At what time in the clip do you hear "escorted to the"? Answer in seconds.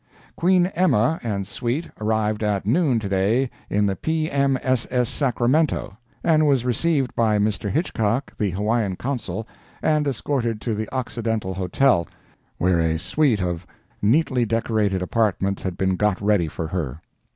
10.07-10.89